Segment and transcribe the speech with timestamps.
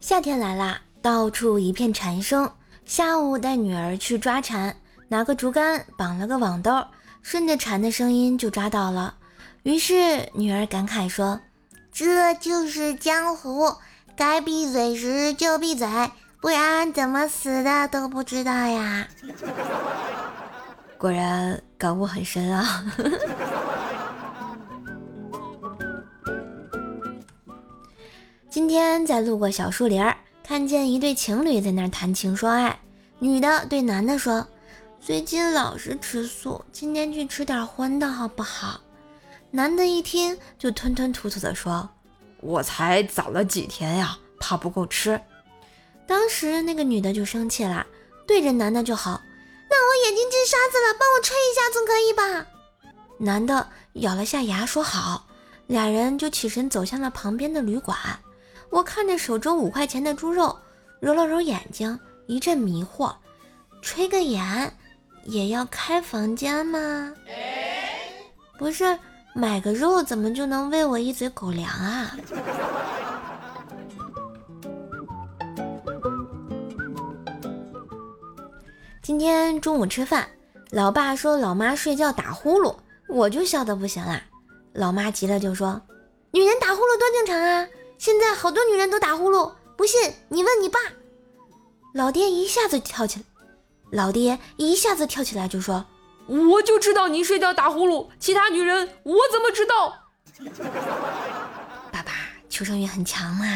[0.00, 2.50] 夏天来啦，到处一片蝉声。
[2.84, 4.74] 下午带女儿去抓蝉，
[5.08, 6.84] 拿个竹竿绑了个网兜，
[7.22, 9.14] 顺着蝉的声音就抓到了。
[9.62, 11.40] 于是女儿感慨说
[11.92, 13.72] ：“这就是江湖，
[14.16, 15.86] 该闭嘴时就闭嘴，
[16.40, 19.06] 不然怎么死的都不知道呀。”
[20.98, 22.84] 果然感悟很深啊！
[28.70, 32.78] 天在路过小树林儿，看见一对情侣在那儿谈情说爱。
[33.18, 34.46] 女的对男的说
[35.04, 38.80] ：“最近老是吃素，今天去吃点荤的好不好？”
[39.50, 41.90] 男的一听就吞吞吐吐的说
[42.40, 45.20] ：“我才早了几天呀，怕不够吃。”
[46.06, 47.84] 当时那个女的就生气了，
[48.24, 49.20] 对着男的就好。
[49.68, 52.46] 那我眼睛进沙子了，帮我吹一下总可以吧？
[53.18, 55.26] 男的咬了下牙，说好。
[55.66, 57.98] 俩人就起身走向了旁边的旅馆。
[58.70, 60.56] 我看着手中五块钱的猪肉，
[61.00, 63.12] 揉了揉眼睛，一阵迷惑。
[63.82, 64.72] 吹个眼
[65.24, 67.12] 也要开房间吗？
[68.58, 68.98] 不是，
[69.34, 72.16] 买个肉怎么就能喂我一嘴狗粮啊？
[79.02, 80.28] 今天中午吃饭，
[80.70, 82.76] 老爸说老妈睡觉打呼噜，
[83.08, 84.22] 我就笑得不行啦。
[84.72, 85.80] 老妈急了就说
[86.30, 87.66] ：“女人打呼噜多正常啊，
[88.00, 90.78] 现在好多女人都打呼噜，不信你问你爸。”
[91.92, 93.26] 老爹一下子跳起来，
[93.90, 95.84] 老爹一下子跳起来就说
[96.26, 99.94] ：“我就知道你睡觉打呼噜，其他女人我怎么知道？”
[101.92, 102.10] 爸爸
[102.48, 103.46] 求生欲很强嘛。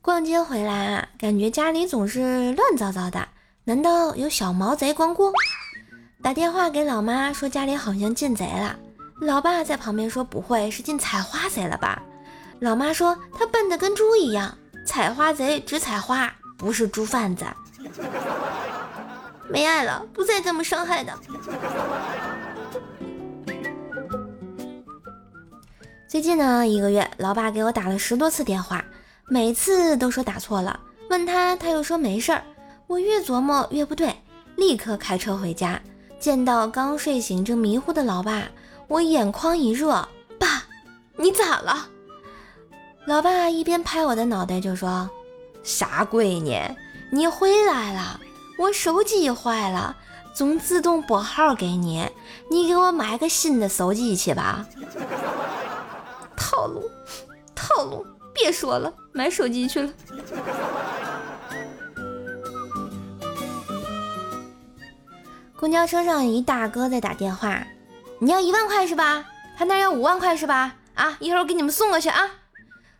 [0.00, 3.26] 逛街回来啊，感觉家里总是乱糟糟的，
[3.64, 5.32] 难道有小毛贼光顾？
[6.22, 8.78] 打电话给老妈说家里好像进贼了，
[9.20, 12.02] 老爸在旁边说不会是进采花贼了吧？
[12.60, 14.56] 老妈说他笨的跟猪一样，
[14.86, 17.44] 采花贼只采花，不是猪贩子。
[19.48, 21.12] 没爱了，不再这么伤害的。
[26.08, 28.84] 最近呢一个月，老爸给我打了十多次电话。
[29.26, 30.78] 每次都说打错了，
[31.08, 32.42] 问他他又说没事儿，
[32.86, 34.14] 我越琢磨越不对，
[34.56, 35.80] 立刻开车回家。
[36.20, 38.46] 见到刚睡醒正迷糊的老爸，
[38.88, 40.08] 我眼眶一热，
[40.38, 40.64] 爸，
[41.16, 41.88] 你咋了？
[43.06, 45.08] 老爸一边拍我的脑袋就说
[45.62, 46.60] ：“傻闺女，
[47.10, 48.20] 你回来了，
[48.58, 49.96] 我手机坏了，
[50.34, 52.08] 总自动拨号给你，
[52.50, 54.66] 你给我买个新的手机去吧。”
[56.36, 56.90] 套路，
[57.54, 58.06] 套路。
[58.36, 59.92] 别说了，买手机去了。
[65.56, 67.64] 公交车上一大哥在打电话，
[68.24, 69.22] 你要一万块是吧？
[69.54, 70.74] 他那要五万块是吧？
[70.94, 72.22] 啊，一会儿我给你们送过去啊。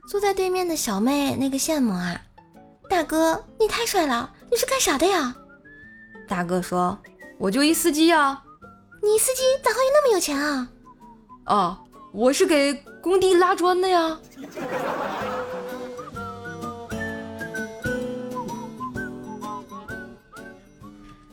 [0.07, 2.21] 坐在对面的小妹那个羡慕啊，
[2.91, 5.35] 大哥你太帅了，你是干啥的呀？
[6.29, 6.99] 大哥说，
[7.39, 8.43] 我就一司机啊。
[9.03, 10.69] 你司机咋会那么有钱啊？
[11.45, 11.81] 啊，
[12.12, 14.19] 我是给工地拉砖的呀。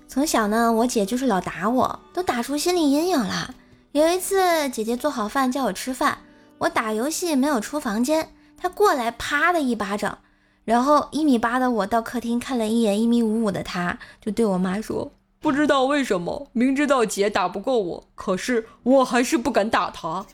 [0.08, 3.54] 从小呢，我姐就是老打我，都打出心理阴影了。
[3.94, 6.20] 有一次，姐姐做好饭叫我吃饭，
[6.60, 10.20] 我打游戏没有出房间，她过来啪的一巴掌，
[10.64, 20.26] 然后一米八的我到客厅看了一眼一米五五的她，就对我妈说：“不知道为什么，明知道姐打不过我，可是我还是不敢打她。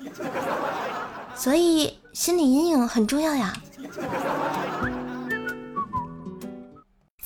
[1.33, 3.53] ”所以心理阴影很重要呀。